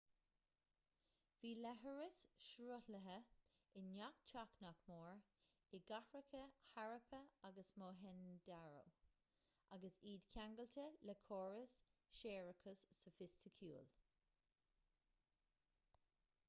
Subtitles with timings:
[1.41, 2.15] bhí leithreas
[2.45, 3.17] sruthlaithe
[3.81, 5.19] i ngach teach nach mór
[5.77, 8.79] i gcathracha harappa agus mohenjo-daro
[9.77, 11.75] agus iad ceangailte le córas
[12.21, 13.93] séarachais sofaisticiúil